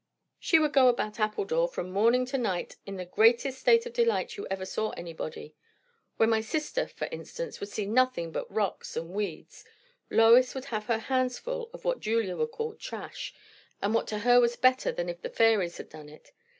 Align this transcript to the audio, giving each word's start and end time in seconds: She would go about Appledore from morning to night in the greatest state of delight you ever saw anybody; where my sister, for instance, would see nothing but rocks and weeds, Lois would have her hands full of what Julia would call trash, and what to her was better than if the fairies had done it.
She 0.39 0.57
would 0.57 0.73
go 0.73 0.87
about 0.87 1.19
Appledore 1.19 1.67
from 1.67 1.91
morning 1.91 2.25
to 2.25 2.37
night 2.39 2.75
in 2.87 2.95
the 2.95 3.05
greatest 3.05 3.59
state 3.59 3.85
of 3.85 3.93
delight 3.93 4.35
you 4.35 4.47
ever 4.49 4.65
saw 4.65 4.89
anybody; 4.97 5.53
where 6.17 6.27
my 6.27 6.41
sister, 6.41 6.87
for 6.87 7.05
instance, 7.11 7.59
would 7.59 7.69
see 7.69 7.85
nothing 7.85 8.31
but 8.31 8.51
rocks 8.51 8.97
and 8.97 9.11
weeds, 9.11 9.63
Lois 10.09 10.55
would 10.55 10.65
have 10.65 10.85
her 10.87 10.97
hands 10.97 11.37
full 11.37 11.69
of 11.71 11.85
what 11.85 11.99
Julia 11.99 12.35
would 12.35 12.49
call 12.49 12.73
trash, 12.73 13.35
and 13.79 13.93
what 13.93 14.07
to 14.07 14.17
her 14.17 14.39
was 14.39 14.55
better 14.55 14.91
than 14.91 15.07
if 15.07 15.21
the 15.21 15.29
fairies 15.29 15.77
had 15.77 15.89
done 15.89 16.09
it. 16.09 16.31